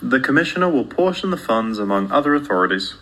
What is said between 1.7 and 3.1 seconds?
among other authorities.